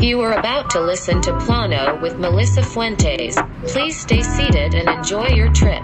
[0.00, 3.36] You are about to listen to Plano with Melissa Fuentes.
[3.66, 5.82] Please stay seated and enjoy your trip.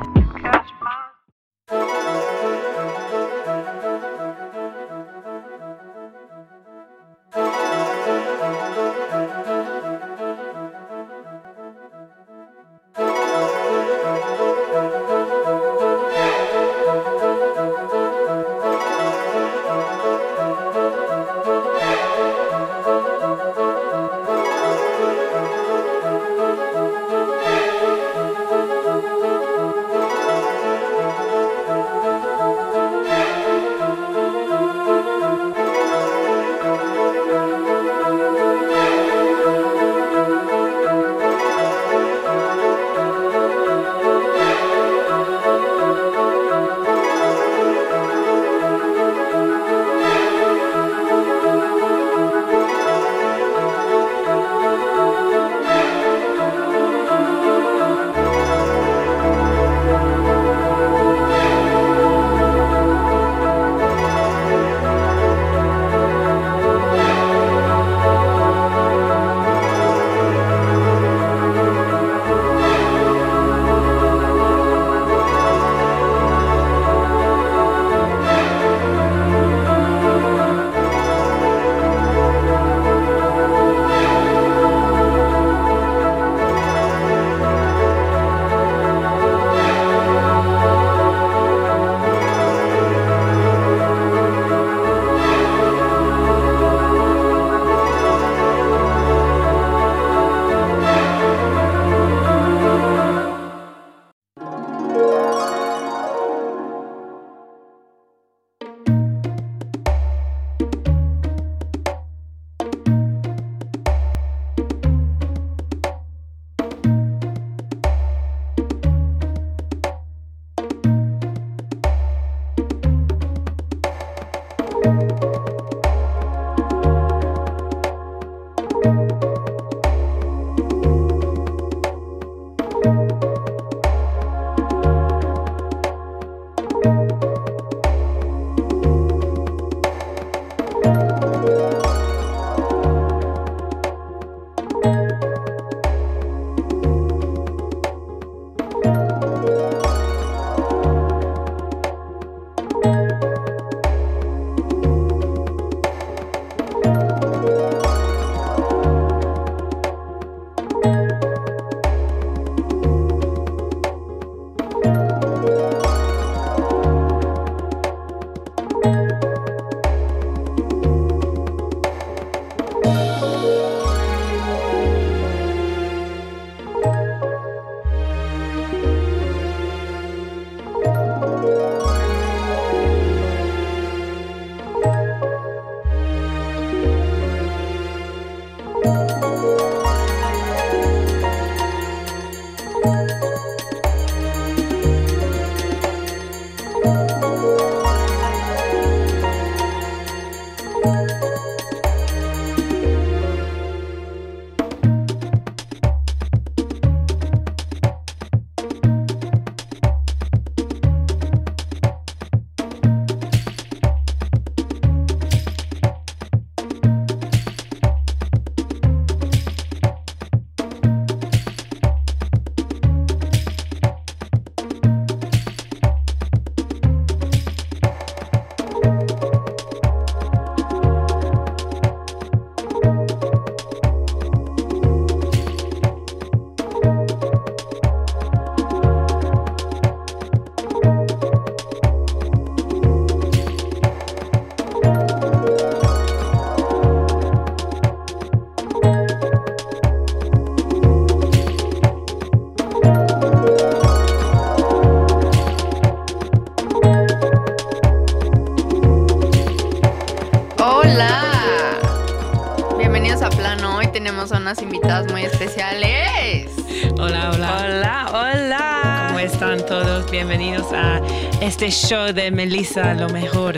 [271.64, 273.56] Este show de Melissa, lo mejor.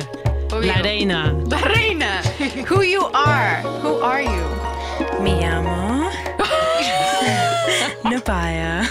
[0.52, 0.72] Obvio.
[0.72, 1.34] La reina.
[1.50, 2.22] La reina.
[2.70, 3.62] Who you are?
[3.82, 5.22] Who are you?
[5.22, 6.08] Me llamo
[8.04, 8.82] Nubaya.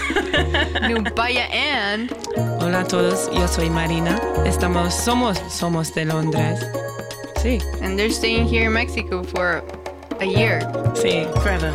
[0.88, 2.12] Nubaya and
[2.60, 4.20] Hola a todos, yo soy Marina.
[4.44, 6.60] Estamos, somos, somos de Londres.
[7.42, 7.58] Sí.
[7.80, 9.64] and they're staying here in Mexico for
[10.20, 10.60] a year.
[10.94, 11.72] Sí, Forever.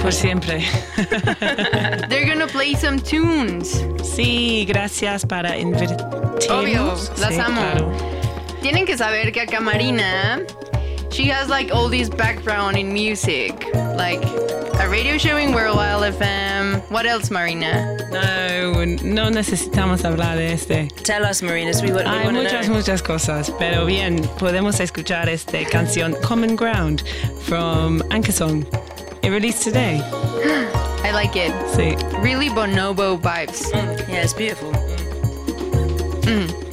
[0.00, 0.62] por siempre.
[2.08, 3.84] They're gonna play some tunes.
[4.04, 6.13] Sí, gracias para invitarnos.
[6.50, 7.60] Obvio, las Sí, amo.
[7.60, 7.92] claro.
[8.62, 10.40] Tienen que saber que acá Mariana,
[11.10, 13.52] she has like all this background in music.
[13.96, 14.22] Like
[14.80, 16.82] a radio show in Worldwide FM.
[16.90, 17.96] What else, Mariana?
[18.10, 20.88] No, no necesitamos hablar de este.
[21.04, 22.76] Tell us, Mariana, We, want, we Hay to muchas, know.
[22.76, 27.02] muchas cosas, pero bien, podemos escuchar esta canción Common Ground
[27.42, 28.64] from Anchorsong.
[29.22, 30.00] It released today.
[31.04, 31.52] I like it.
[31.76, 31.96] Sí.
[32.22, 33.70] Really bonobo vibes.
[33.72, 34.72] Mm, yeah, it's beautiful.
[36.24, 36.64] Mm-hmm.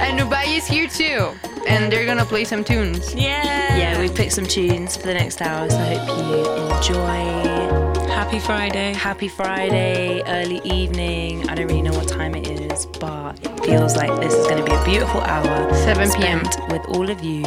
[0.00, 1.32] And Dubai is here too.
[1.66, 3.14] And they're gonna play some tunes.
[3.14, 3.76] Yeah.
[3.76, 8.08] Yeah, we've picked some tunes for the next hour, so I hope you enjoy.
[8.08, 8.92] Happy Friday.
[8.92, 11.48] Happy Friday, early evening.
[11.48, 14.58] I don't really know what time it is, but it feels like this is going
[14.58, 15.74] to be a beautiful hour.
[15.74, 16.44] 7 p.m.
[16.44, 17.44] spent with all of you,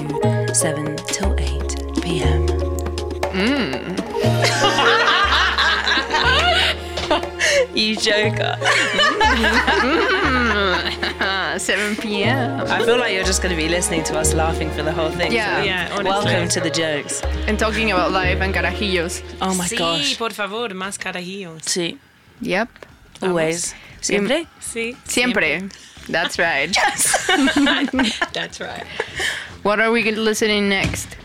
[0.54, 2.48] 7 till 8 p.m.
[3.34, 4.70] Mm.
[7.74, 8.56] you joker.
[11.20, 12.62] Uh, 7 p.m.
[12.62, 15.10] I feel like you're just going to be listening to us laughing for the whole
[15.12, 15.32] thing.
[15.32, 15.58] Yeah.
[15.60, 16.10] so Yeah, honestly.
[16.10, 17.22] Welcome to the jokes.
[17.48, 19.22] And talking about life and carajillos.
[19.42, 20.18] Oh my sí, gosh.
[20.18, 21.62] por favor, más carajillos.
[21.64, 21.98] Sí,
[22.42, 22.70] Yep.
[23.22, 23.74] always.
[24.02, 24.48] Siempre?
[24.60, 24.96] Sí.
[25.06, 25.70] Siempre.
[26.10, 26.70] That's right.
[26.76, 27.28] Yes.
[28.34, 28.86] That's right.
[29.64, 31.16] What are we listening next?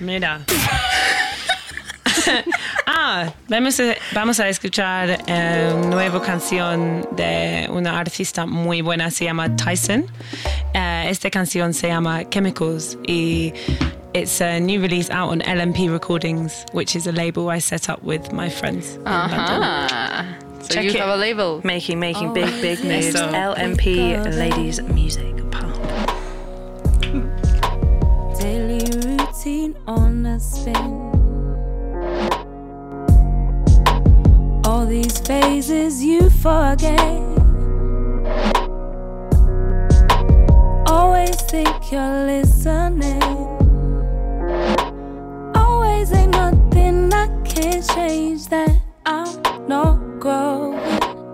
[0.00, 0.44] Mira.
[2.86, 9.10] ah, vamos a, vamos a escuchar eh, una nueva canción de una artista muy buena,
[9.10, 10.06] se llama Tyson.
[10.74, 13.52] Eh, esta canción se llama Chemicals y
[14.14, 18.02] it's a new release out on LMP Recordings, which is a label I set up
[18.02, 19.38] with my friends in London.
[19.40, 20.24] Ah.
[20.62, 20.96] So Check you it.
[20.96, 21.60] have a label.
[21.62, 23.00] Making, making big, big yeah.
[23.00, 23.12] moves.
[23.12, 25.72] So- LMP Ladies Music Pub.
[28.40, 31.05] Daily routine on a spin.
[34.76, 37.00] All these phases you forget.
[40.86, 43.22] Always think you're listening.
[45.54, 48.76] Always ain't nothing I can't change that.
[49.06, 50.78] I'm not growing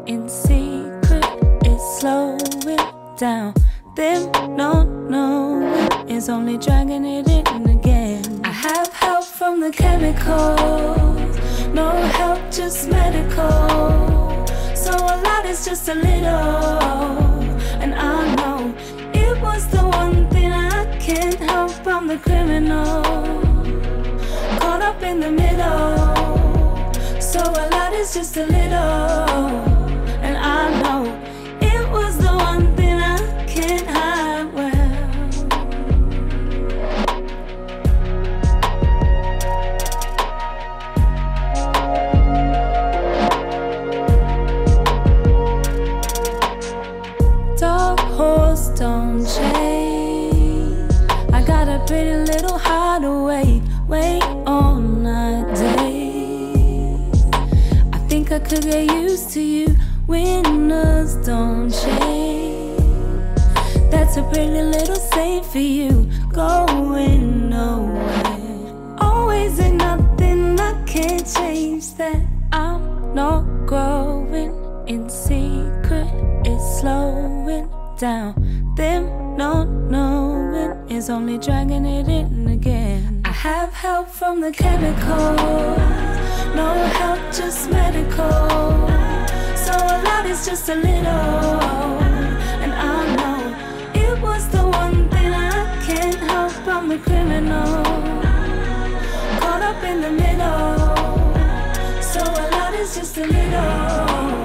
[0.07, 1.27] in secret.
[1.65, 2.79] It's slowing
[3.19, 3.55] down.
[3.97, 8.41] Them not knowing is only dragging it in again.
[8.45, 11.12] I have help from the chemicals,
[15.53, 16.81] is just a little,
[17.83, 18.75] and I know
[19.13, 21.87] it was the one thing I can't help.
[21.87, 23.03] I'm the criminal,
[24.61, 26.91] caught up in the middle.
[27.21, 29.72] So a lot is just a little,
[59.13, 59.67] used to you.
[60.07, 62.81] Winners don't change.
[63.91, 68.97] That's a pretty little safe for you, going nowhere.
[68.99, 72.23] Always ain't nothing I can't change that.
[72.53, 74.53] I'm not growing
[74.87, 76.09] in secret.
[76.47, 78.33] It's slowing down.
[78.77, 83.21] Them not knowing is only dragging it in again.
[83.27, 86.02] I have help from the chemicals,
[86.55, 88.89] no help, just medical.
[89.57, 92.01] So a lot is just a little,
[92.63, 93.39] and I know
[93.95, 96.53] it was the one thing I can't help.
[96.67, 97.83] I'm the criminal,
[99.41, 100.97] caught up in the middle.
[102.03, 104.42] So a lot is just a little,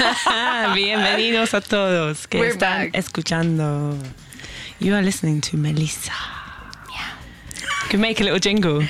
[0.00, 0.74] Hola.
[0.74, 2.94] Bienvenidos a todos que We're están back.
[2.96, 3.96] escuchando.
[4.80, 6.10] You are listening to Melissa.
[6.88, 7.88] Meow.
[7.90, 8.82] Can make a little jingle.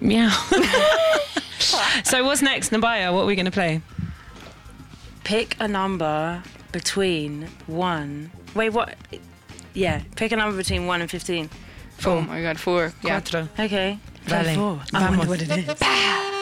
[0.00, 0.30] Meow.
[2.04, 3.12] so what's next, Nubya?
[3.14, 3.82] What are we going to play?
[5.22, 6.42] Pick a number
[6.72, 8.32] between one.
[8.56, 8.96] Wait, what?
[9.74, 11.48] Yeah, pick a number between one and fifteen.
[12.04, 12.92] Oh my god, four.
[13.02, 13.20] Yeah.
[13.20, 13.48] Cuatro.
[13.58, 13.98] Okay.
[14.24, 14.54] Vale.
[14.56, 14.80] four.
[14.92, 15.18] I Vamos.
[15.18, 16.37] wonder what it is.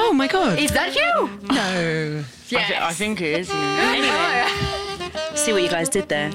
[0.00, 0.58] Oh my god.
[0.58, 1.28] Is that you?
[1.52, 2.24] No.
[2.24, 3.48] I, thi- I think it is.
[3.48, 3.92] You know.
[3.94, 4.48] Anyway,
[5.34, 6.30] see what you guys did there.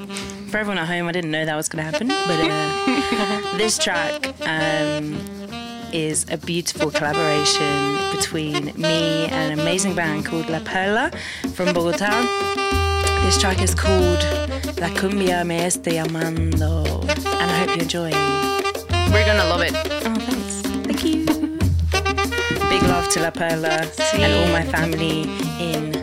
[0.50, 3.77] For everyone at home, I didn't know that was going to happen, but uh, this
[3.79, 5.15] track um,
[5.91, 11.10] is a beautiful collaboration between me and an amazing band called La Perla
[11.55, 12.22] from Bogota.
[13.24, 14.20] This track is called
[14.79, 18.12] La Cumbia Me Está Llamando, and I hope you enjoy.
[19.12, 19.74] We're gonna love it.
[22.74, 26.02] Big love to La Perla and all my family in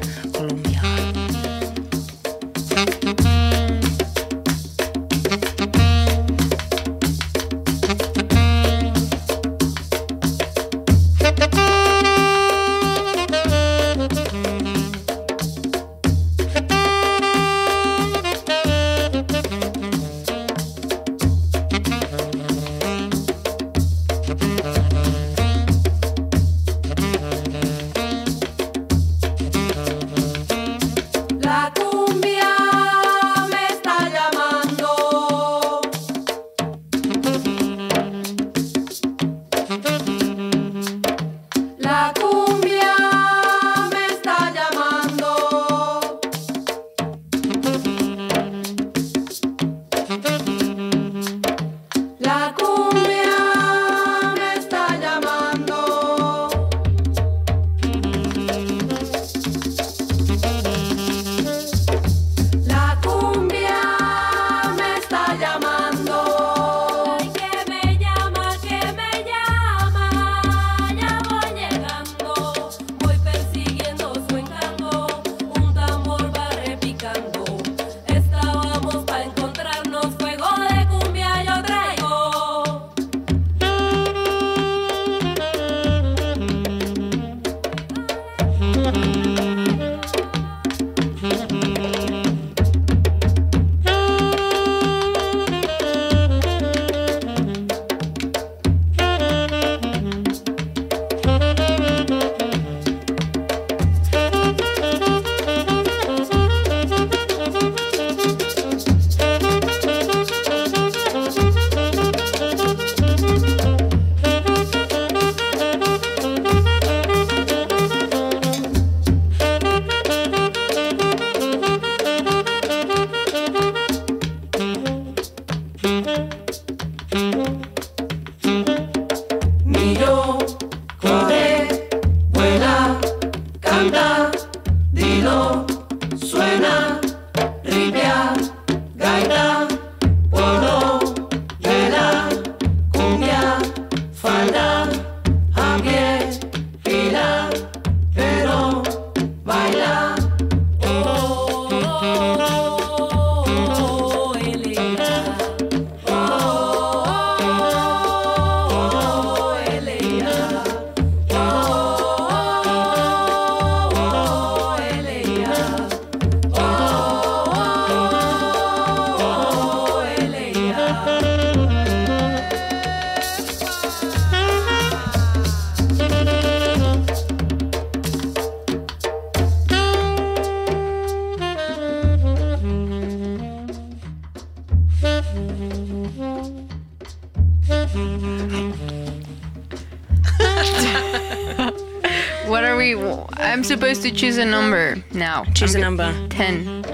[195.60, 196.28] Choose I'm a number.
[196.30, 196.84] Ten.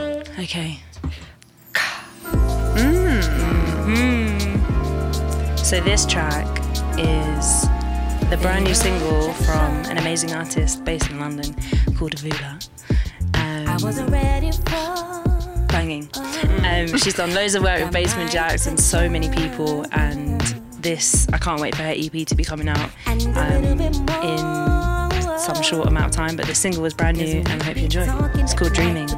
[0.41, 0.81] Okay.
[2.75, 4.19] Mm.
[5.57, 6.45] So this track
[6.99, 7.63] is
[8.29, 11.55] the brand new single from an amazing artist based in London
[11.97, 12.69] called Avula.
[13.35, 15.67] Um, Wasn't ready for.
[15.69, 16.11] banging.
[16.65, 20.41] Um, she's done loads of work with Basement Jaxx and so many people, and
[20.81, 24.66] this I can't wait for her EP to be coming out um, in
[25.57, 26.37] some short amount of time.
[26.37, 28.07] But the single was brand new, and I hope you enjoy.
[28.35, 29.09] It's called Dreaming.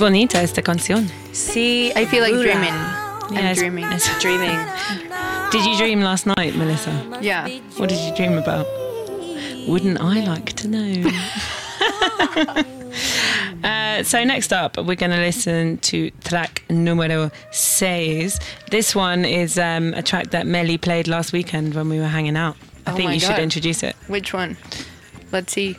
[0.00, 1.08] bonita esta canción.
[1.32, 2.74] Sí, I feel like dreaming.
[3.30, 3.84] Yeah, I'm dreaming.
[3.92, 4.58] It's dreaming.
[5.52, 6.90] Did you dream last night, Melissa?
[7.20, 7.46] Yeah.
[7.76, 8.66] What did you dream about?
[9.68, 11.10] Wouldn't I like to know?
[13.68, 18.40] uh, so next up, we're going to listen to track numero seis.
[18.70, 22.36] This one is um, a track that Melly played last weekend when we were hanging
[22.36, 22.56] out.
[22.86, 23.26] I oh think you God.
[23.26, 23.94] should introduce it.
[24.06, 24.56] Which one?
[25.30, 25.76] Let's see.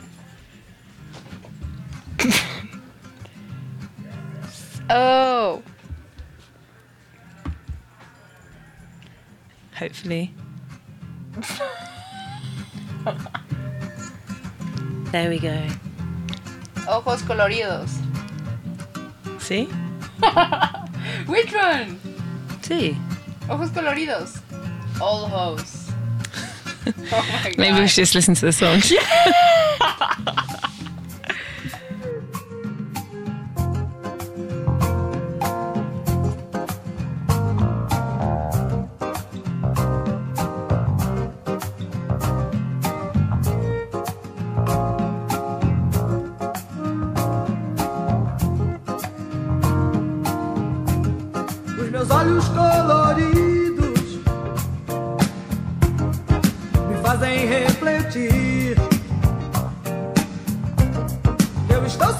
[4.90, 5.62] Oh.
[9.74, 10.34] Hopefully.
[15.12, 15.66] there we go.
[16.88, 17.90] Ojos coloridos.
[19.40, 19.64] See?
[21.26, 21.98] Which one?
[22.62, 22.96] See?
[23.48, 24.40] Ojos coloridos.
[25.00, 25.90] All hoes.
[26.86, 27.58] oh my god.
[27.58, 28.80] Maybe we should just listen to the song.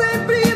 [0.03, 0.52] and be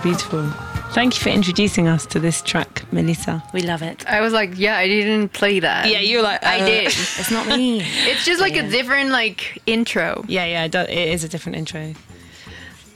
[0.00, 0.50] Beautiful, beautiful.
[0.92, 3.42] Thank you for introducing us to this track, Melissa.
[3.52, 4.06] We love it.
[4.08, 5.90] I was like, yeah, I didn't play that.
[5.90, 6.86] Yeah, you're like, I uh, did.
[6.86, 7.82] It's not me.
[8.06, 10.24] It's just like a different like intro.
[10.28, 11.92] Yeah, yeah, it is a different intro.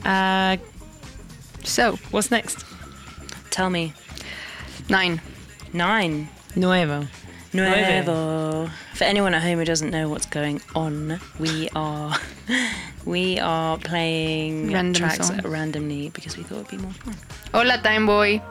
[0.03, 0.57] Uh,
[1.63, 2.65] So what's next?
[3.51, 3.93] Tell me.
[4.89, 5.21] nine.
[5.73, 6.29] Nine.
[6.55, 7.05] Nuevo.
[7.57, 8.69] Nuevo.
[8.93, 12.15] For anyone at home who doesn't know what's going on, we are
[13.05, 15.43] we are playing Random tracks songs.
[15.43, 17.15] randomly because we thought it'd be more fun.
[17.53, 18.41] Hola, Time Boy.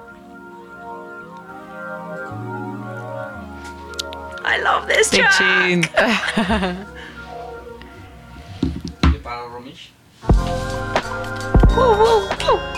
[4.48, 5.38] I love this Big track.
[5.38, 5.82] tune.
[9.26, 9.90] Para Romish.
[12.38, 12.75] Too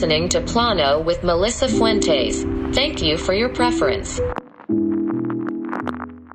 [0.00, 2.42] listening to Plano with Melissa Fuentes.
[2.74, 4.18] Thank you for your preference.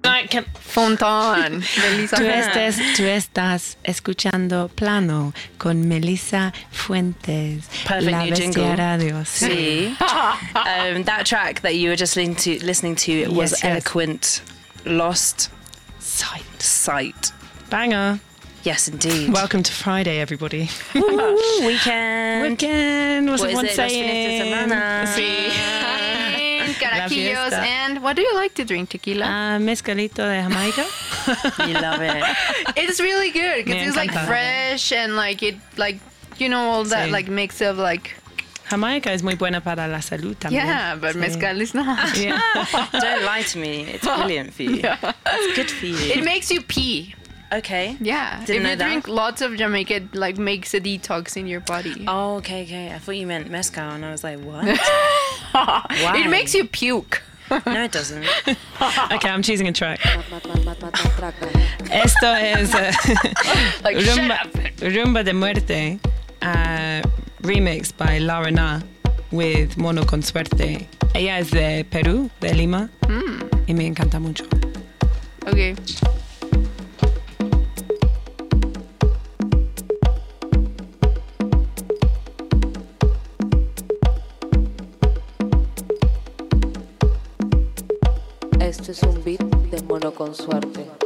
[0.03, 1.63] Like Fontán.
[1.81, 2.43] Melissa tú, Fontán.
[2.43, 7.67] estés, tú estás escuchando Plano con Melissa Fuentes.
[7.85, 8.75] Perfect La new Bestia jingle.
[8.75, 9.23] Radio.
[9.23, 9.47] Sí.
[9.47, 13.71] See, um, that track that you were just listening to, listening to was Yes, yes.
[13.71, 14.41] eloquent.
[14.85, 15.49] Lost
[15.97, 16.61] Sight.
[16.61, 17.31] sight.
[17.71, 18.19] Banger.
[18.61, 19.31] Yes, indeed.
[19.31, 20.69] Welcome to Friday, everybody.
[20.93, 22.14] Woo, weekend.
[22.41, 23.29] Weekend.
[23.29, 23.77] What's What is everyone it?
[23.77, 25.15] Los saying?
[25.15, 26.75] Sí.
[26.79, 27.53] Carajillos.
[27.53, 28.89] And what do you like to drink?
[28.89, 29.25] Tequila?
[29.27, 30.85] Ah, mezcalito de Jamaica.
[31.67, 32.23] You love it.
[32.75, 35.99] it's really good because Me it's like fresh and like it like
[36.37, 37.11] you know all that Sí.
[37.11, 38.11] like mix of like
[38.69, 40.65] Jamaica es muy buena para la salud también.
[40.65, 41.19] yeah, but Sí.
[41.19, 42.17] mezcal is not.
[42.17, 42.39] Yeah.
[42.91, 43.81] Don't lie to me.
[43.93, 44.81] It's brilliant for you.
[44.81, 46.13] It's good for you.
[46.13, 47.13] It makes you pee.
[47.53, 47.97] Okay.
[47.99, 48.39] Yeah.
[48.45, 48.85] Didn't if know you that.
[48.85, 52.05] drink lots of Jamaica, it like makes a detox in your body.
[52.07, 52.91] Oh, okay, okay.
[52.93, 54.65] I thought you meant mezcal, and I was like, what?
[55.51, 56.21] Why?
[56.25, 57.21] It makes you puke.
[57.67, 58.25] No, it doesn't.
[59.11, 59.99] Okay, I'm choosing a track.
[61.91, 62.91] Esto es eh,
[63.83, 64.39] Like Rumba.
[64.79, 65.99] Rumba de Muerte,
[66.41, 67.01] uh,
[67.43, 68.81] remixed by Lara Na
[69.31, 70.87] with Mono con Suerte.
[71.13, 72.89] Ella es de Perú, de Lima,
[73.67, 74.45] y me encanta mucho.
[75.45, 75.75] Okay.
[88.87, 91.04] Es un beat de mono con suerte.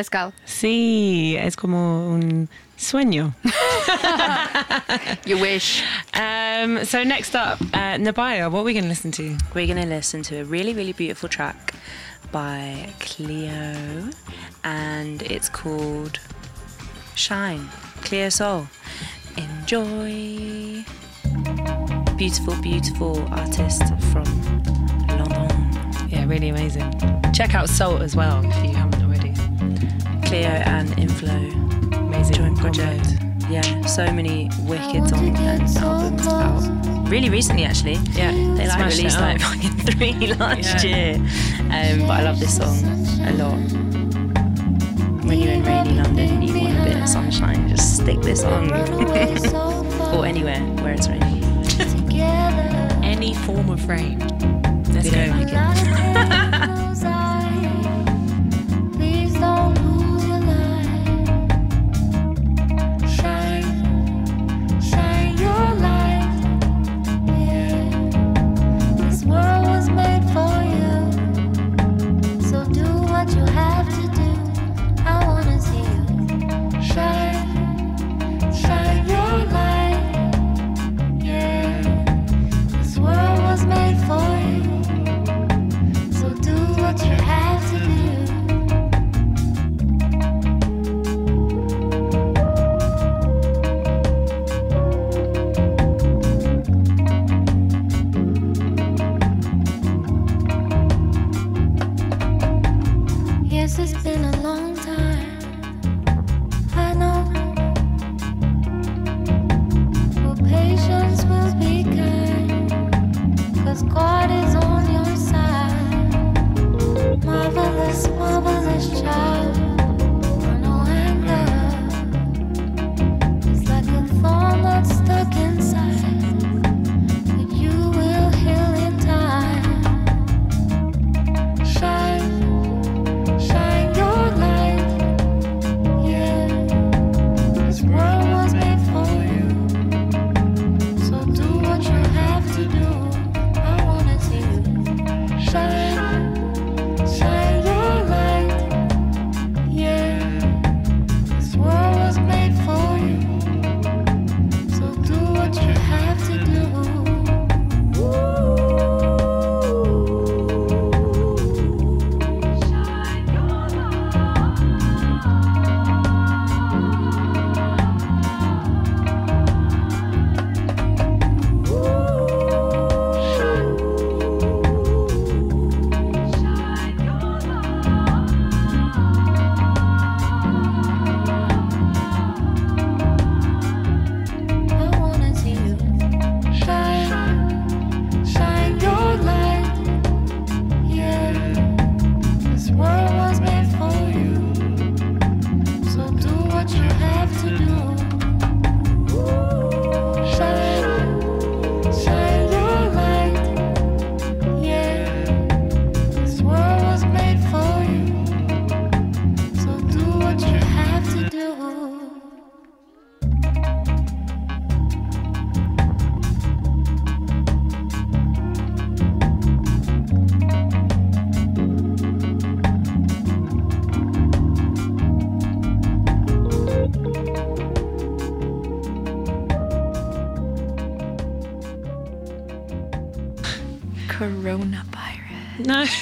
[0.00, 0.32] Mezcal.
[0.46, 3.34] Sí, es como un sueño.
[5.26, 5.82] You wish.
[6.14, 9.36] Um, so next up, uh, Nubya, what are we going to listen to?
[9.52, 11.74] We're going to listen to a really, really beautiful track
[12.32, 14.08] by Cleo,
[14.64, 16.18] and it's called
[17.14, 17.68] Shine,
[18.00, 18.68] Cleo Sol.
[19.36, 20.82] Enjoy.
[22.16, 23.82] Beautiful, beautiful artist
[24.12, 24.24] from
[25.08, 26.08] London.
[26.08, 26.90] Yeah, really amazing.
[27.34, 28.79] Check out SAULT as well if you haven't already.
[30.30, 33.16] Cleo and Inflo Amazing joint project.
[33.50, 37.08] Yeah, so many wicked songs and albums out.
[37.10, 37.94] Really recently, actually.
[38.12, 39.70] Yeah, They like smashed released like fucking
[40.20, 41.14] three last Yeah.
[41.14, 41.14] year.
[41.62, 42.78] Um, but I love this song
[43.26, 43.58] a lot.
[45.26, 48.44] When you're in rainy London and you want a bit of sunshine, just stick this
[48.44, 48.70] on.
[50.14, 51.42] or anywhere where it's raining.
[53.02, 54.20] Any form of rain.
[54.92, 55.26] Let's We go.
[55.26, 55.48] like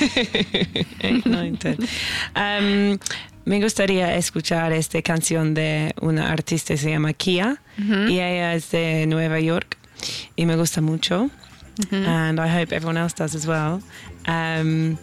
[2.36, 2.98] Um,
[3.44, 8.70] me gustaría escuchar esta canción de una artista que se llama Kia y ella es
[8.70, 9.76] de Nueva York
[10.36, 11.30] y me gusta mucho.
[11.92, 13.80] And I hope everyone else does as well.
[14.26, 14.98] Um,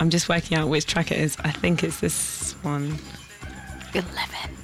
[0.00, 1.36] I'm just working out which track it is.
[1.44, 2.96] I think it's this one.
[3.92, 4.54] Eleven.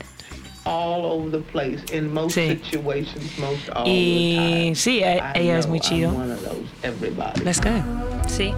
[0.64, 2.46] all over the place in most Sí.
[2.48, 4.74] situations, most all Y the time.
[4.76, 6.10] sí, I ella es know muy chido.
[6.10, 7.40] I'm one of those, everybody.
[7.44, 7.82] Let's go.
[8.28, 8.54] See?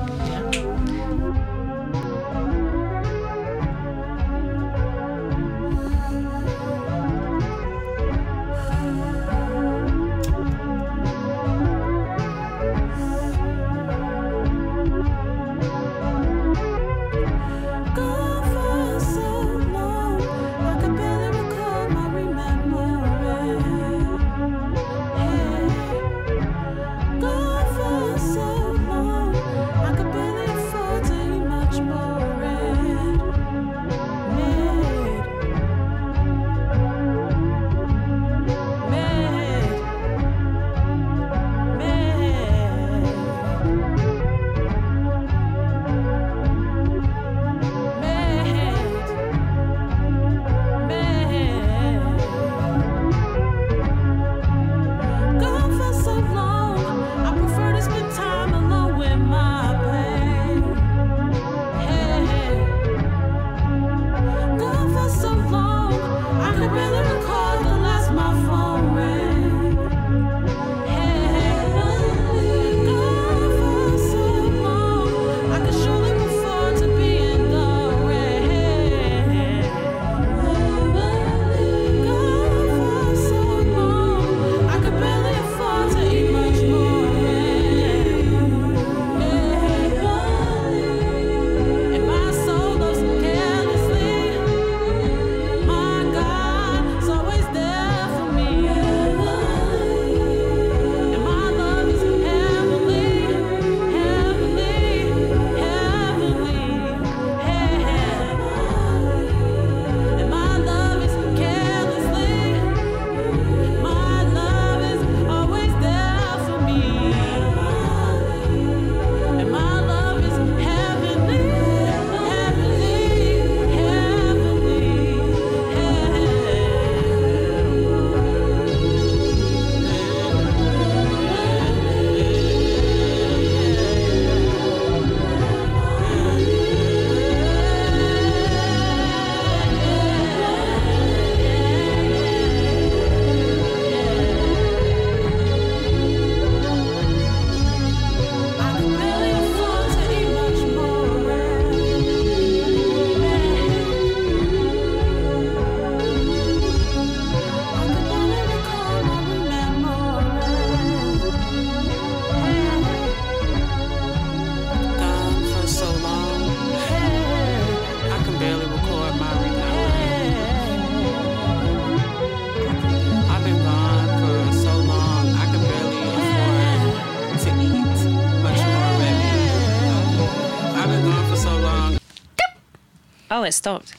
[183.44, 183.94] It stopped.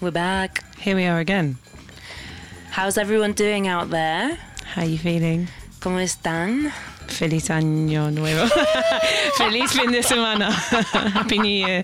[0.00, 0.64] We're back.
[0.78, 1.58] Here we are again.
[2.70, 4.38] How's everyone doing out there?
[4.74, 5.48] How are you feeling?
[5.80, 6.72] ¿Cómo están?
[7.16, 8.46] Feliz año nuevo.
[9.38, 10.50] Feliz fin de semana.
[11.12, 11.82] Happy New Year.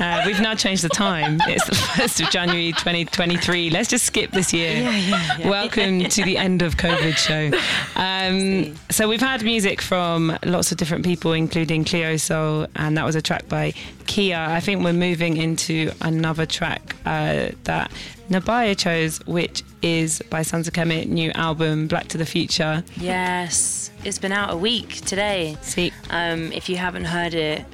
[0.00, 1.38] Uh, we've now changed the time.
[1.46, 3.70] It's the 1st of January 2023.
[3.70, 4.82] Let's just skip this year.
[4.82, 5.48] Yeah, yeah.
[5.48, 7.56] Welcome to the end of COVID show.
[7.94, 13.04] Um, so we've had music from lots of different people, including Cleo Sol, and that
[13.04, 13.74] was a track by
[14.06, 14.36] Kia.
[14.36, 17.92] I think we're moving into another track uh, that
[18.30, 22.82] Nubya chose, which is by Sons of Kemet new album Black to the Future.
[22.96, 25.56] Yes, it's been out a week today.
[25.62, 27.64] See, Um, if you haven't heard it,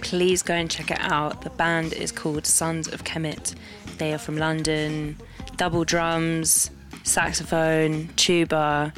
[0.00, 1.42] please go and check it out.
[1.42, 3.54] The band is called Sons of Kemet.
[3.98, 5.16] They are from London.
[5.56, 6.70] Double drums,
[7.04, 8.92] saxophone, tuba,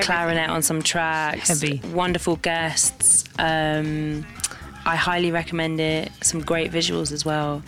[0.00, 1.48] clarinet on some tracks.
[1.48, 1.80] Heavy.
[1.92, 3.24] Wonderful guests.
[3.38, 4.26] Um,
[4.84, 6.10] I highly recommend it.
[6.22, 7.62] Some great visuals as well.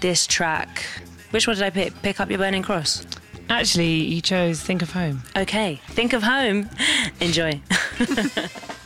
[0.00, 0.84] This track.
[1.30, 2.02] Which one did I pick?
[2.02, 3.06] Pick up your burning cross.
[3.52, 5.24] Actually, you chose Think of Home.
[5.36, 6.70] Okay, think of home.
[7.20, 7.60] Enjoy.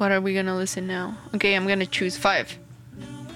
[0.00, 1.14] What are we gonna listen now?
[1.34, 2.56] Okay, I'm gonna choose five.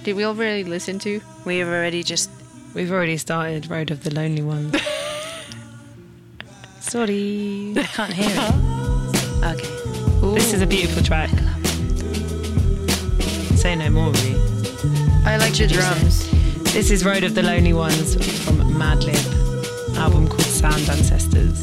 [0.02, 1.20] Did we already listen to?
[1.44, 2.30] We've already just.
[2.72, 4.74] We've already started Road of the Lonely Ones.
[6.80, 7.74] Sorry.
[7.76, 8.54] I can't hear it.
[9.44, 10.32] Okay.
[10.34, 11.28] This is a beautiful track.
[13.58, 14.40] Say no more, Ree.
[15.26, 16.30] I like the drums.
[16.72, 21.60] This is Road of the Lonely Ones from Madlib, album called Sound Ancestors.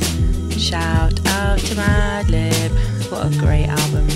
[0.64, 3.12] Shout out to Madlib.
[3.12, 4.08] What a great album.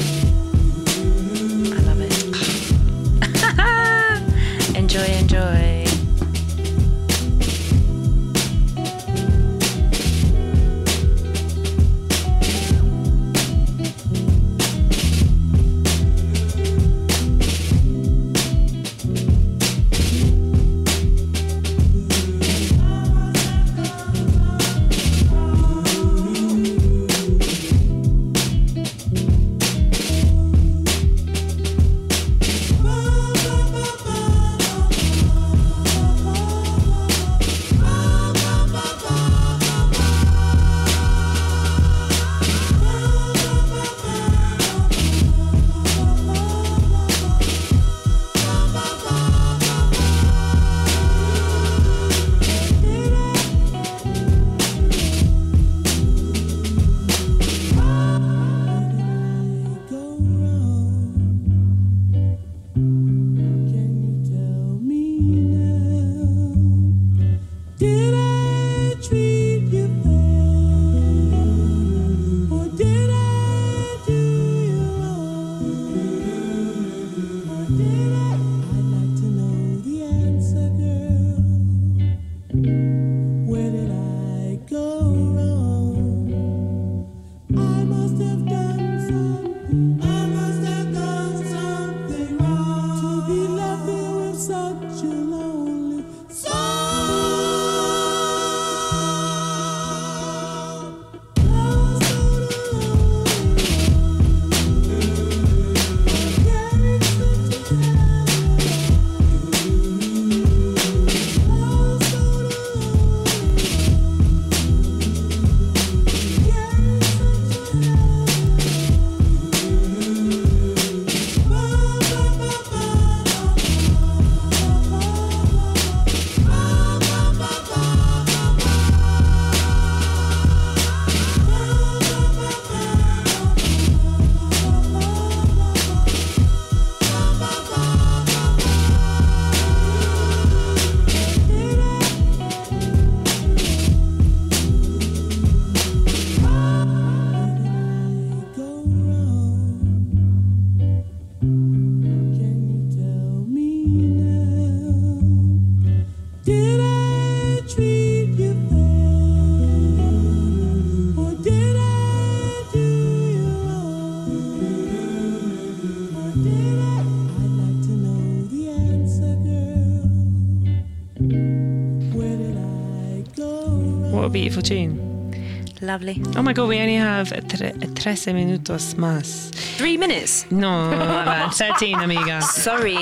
[175.85, 176.19] Lovely.
[176.35, 179.51] Oh my god, we only have tre- 13 minutos más.
[179.77, 180.45] Three minutes?
[180.49, 182.41] No, about 13, amiga.
[182.41, 182.97] Sorry.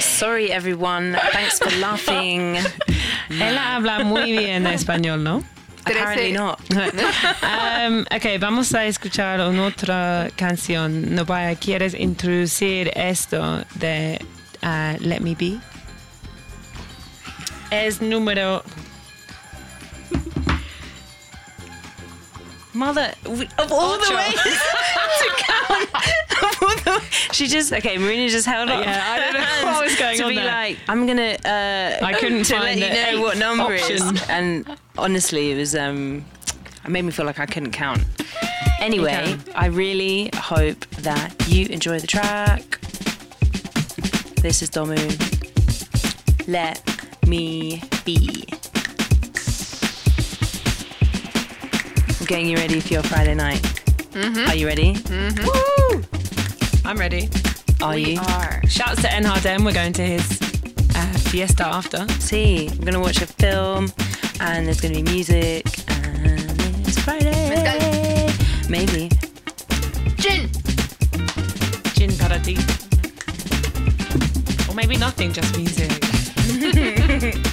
[0.00, 1.18] Sorry, everyone.
[1.32, 2.58] Thanks for laughing.
[3.28, 5.42] Ella habla muy bien español, ¿no?
[5.84, 6.60] Apparently not.
[7.42, 11.12] Um, ok, vamos a escuchar una otra canción.
[11.16, 14.24] Nobaya, ¿quieres introducir esto de
[14.62, 15.58] uh, Let Me Be?
[17.72, 18.62] Es número...
[22.74, 25.88] Mother, we- of all the ways to count,
[26.42, 27.02] of all the-
[27.32, 27.98] she just okay.
[27.98, 28.82] Mariana just held up.
[28.84, 30.46] Yeah, I don't know what was going to on be there.
[30.46, 31.36] like, I'm gonna.
[31.44, 33.96] Uh, I couldn't to let you know what number option.
[34.16, 34.66] is, and
[34.98, 36.24] honestly, it was um,
[36.84, 38.02] it made me feel like I couldn't count.
[38.80, 42.80] Anyway, I really hope that you enjoy the track.
[44.42, 44.98] This is Domu.
[46.48, 46.82] Let
[47.26, 48.44] me be.
[52.32, 53.60] Getting you ready for your Friday night.
[54.14, 54.48] Mhm.
[54.48, 54.94] Are you ready?
[54.94, 55.44] Mhm.
[55.44, 56.02] Woo!
[56.82, 57.28] I'm ready.
[57.82, 58.18] Are you?
[58.20, 58.62] Are.
[58.66, 59.66] Shouts to Enhardem.
[59.66, 60.40] We're going to his
[60.96, 62.08] uh, fiesta after.
[62.20, 63.92] See, we're gonna watch a film,
[64.40, 68.32] and there's gonna be music, and it's Friday.
[68.66, 69.10] Maybe.
[70.16, 70.48] Gin.
[71.92, 72.56] Gin para ti.
[74.70, 75.92] Or maybe nothing, just music.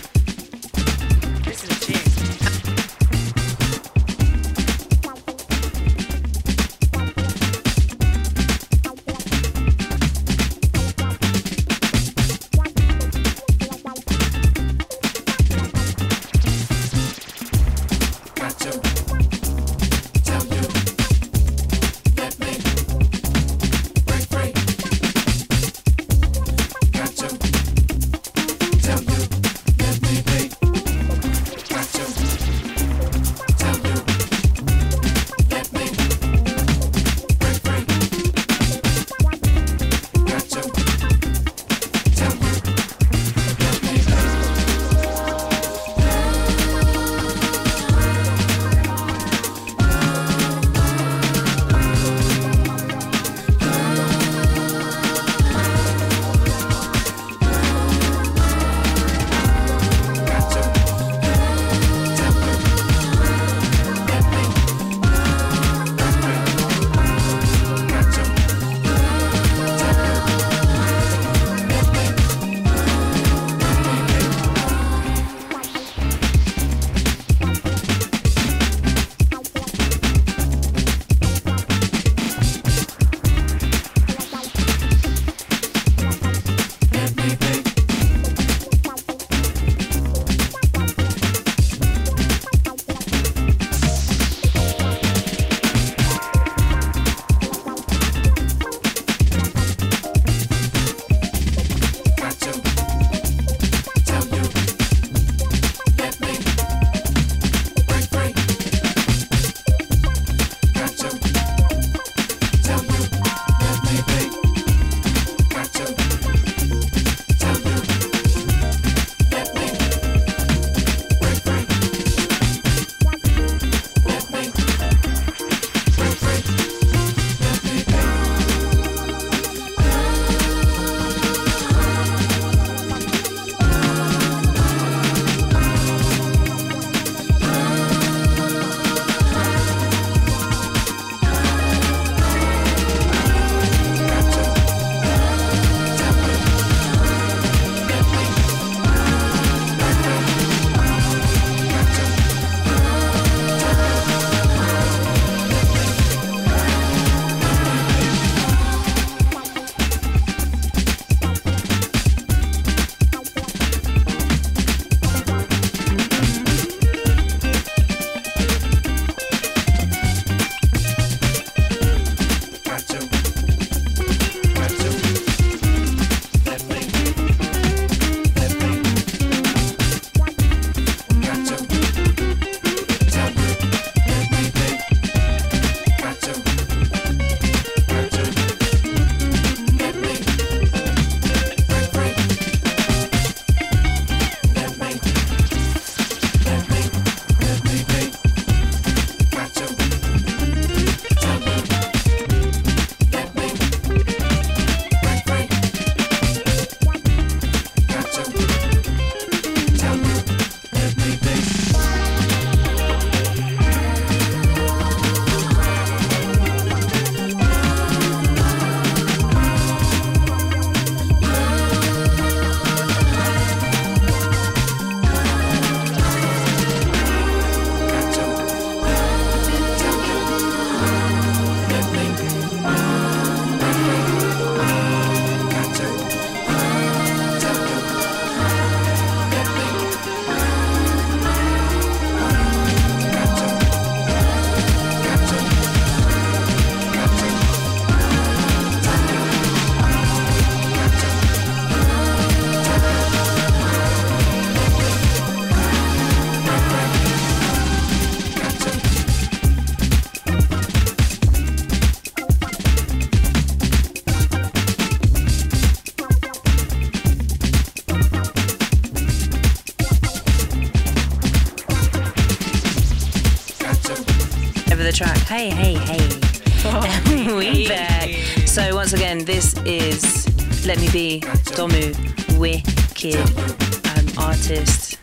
[280.70, 281.20] Let Me Be
[281.56, 281.98] Domu
[282.38, 285.00] Wicked um, artist.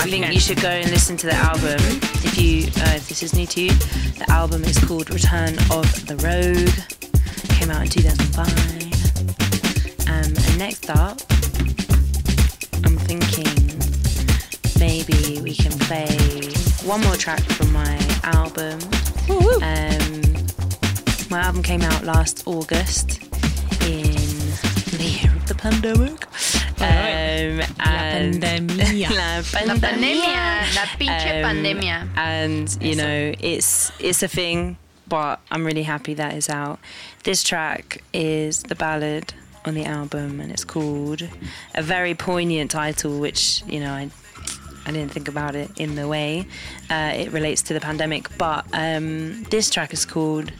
[0.00, 1.78] I think you should go and listen to the album
[2.24, 3.70] if you uh, if this is new to you.
[3.70, 6.74] The album is called Return of the Rogue.
[7.56, 8.48] Came out in 2005.
[10.08, 11.20] Um, and next up,
[12.84, 13.46] I'm thinking
[14.80, 16.18] maybe we can play
[16.82, 18.80] one more track from my album.
[19.62, 20.22] Um,
[21.30, 23.22] my album came out last August
[23.82, 24.15] in
[25.46, 26.26] the year of the pandemic.
[26.78, 29.10] Um, and pandemia.
[29.16, 32.08] La La pandemia, la pinche Um, pandemia.
[32.16, 34.76] and you know it's it's a thing
[35.08, 36.78] but i'm really happy that it's out
[37.24, 39.32] this track is the ballad
[39.64, 41.22] on the album and it's called
[41.74, 44.10] a very poignant title which you know i
[44.88, 46.46] I didn't think about it in the way
[46.90, 50.52] uh, it relates to the pandemic, but um, this track is called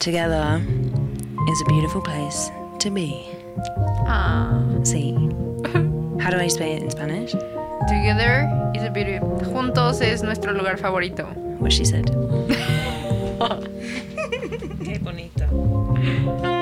[0.00, 0.60] Together
[1.48, 3.39] is a Beautiful Place to Be.
[4.06, 4.62] Ah.
[4.84, 5.12] See.
[6.20, 7.32] How do I say it in Spanish?
[7.88, 9.18] Together is a beauty.
[9.52, 11.24] Juntos es nuestro lugar favorito.
[11.58, 12.06] What she said.
[14.84, 15.46] Qué bonito.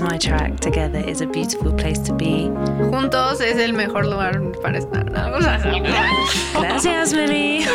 [0.00, 0.60] is my track.
[0.60, 2.48] Together is a beautiful place to be.
[2.90, 4.32] Juntos es el mejor lugar
[4.62, 5.10] para estar.
[5.10, 5.58] Vamos a
[6.52, 7.64] Gracias, Meli.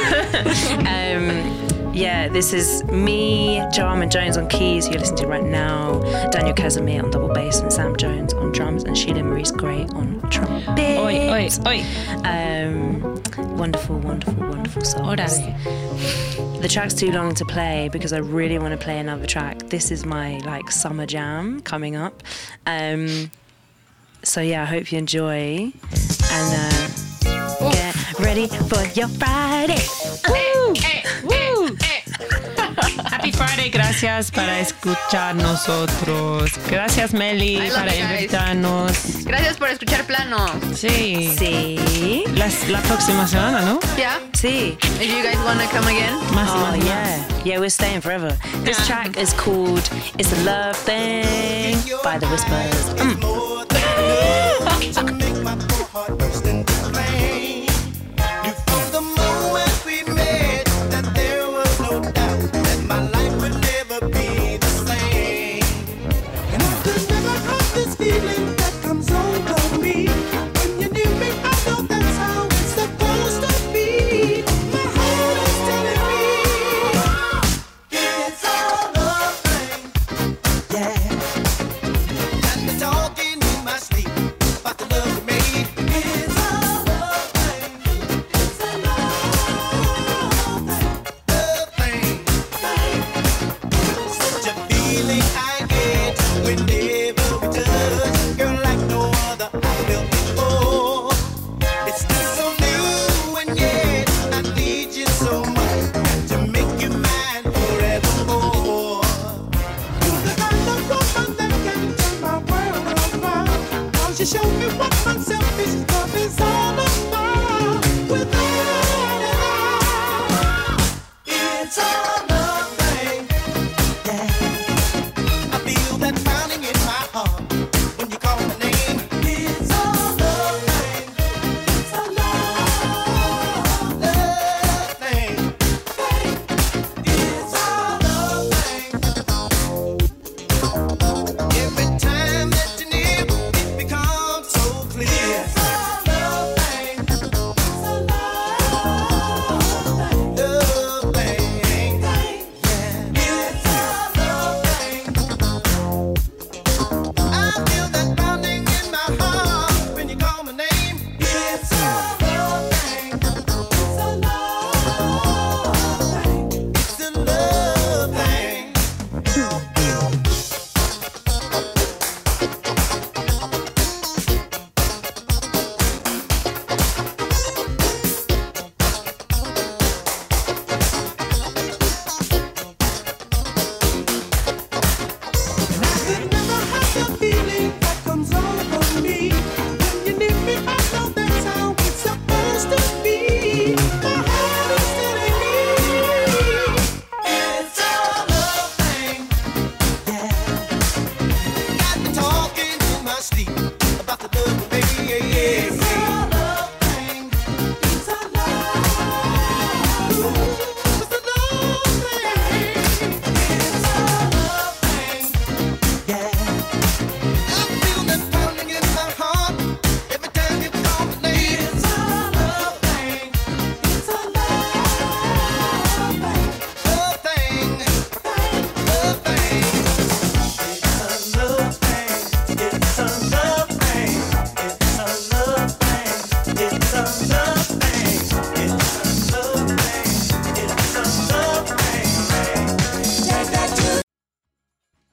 [0.80, 6.00] um, yeah, this is me, Joe Armon-Jones on keys, who you're listening to right now,
[6.32, 10.98] Daniel Casimir on double bass, and Sam Jones on drums, and Sheila Maurice-Grey on trumpet.
[10.98, 11.84] Oi, oi, oi.
[12.26, 13.02] Um,
[13.58, 15.20] wonderful, wonderful, wonderful songs.
[15.20, 16.45] Órale.
[16.66, 19.60] The track's too long to play because I really want to play another track.
[19.70, 22.24] This is my like summer jam coming up.
[22.66, 23.30] Um,
[24.24, 25.72] so yeah, I hope you enjoy
[26.32, 29.86] and uh, get ready for your Friday.
[30.28, 30.74] Woo!
[31.30, 31.78] Woo!
[33.26, 36.52] Happy Friday, gracias para escuchar nosotros.
[36.70, 39.24] Gracias Meli para invitarnos.
[39.24, 40.46] Gracias por escuchar plano.
[40.76, 41.34] Sí.
[41.36, 42.24] Sí.
[42.36, 43.80] Las- la próxima semana, ¿no?
[43.98, 44.20] Yeah.
[44.34, 44.78] See.
[45.02, 46.14] If you guys wanna come again.
[46.36, 46.86] Más, Oh más, más.
[46.86, 48.38] yeah, yeah, we're staying forever.
[48.64, 49.82] This track is called
[50.20, 52.94] "It's a Love Thing" by the Whispers.
[53.02, 53.16] Mm.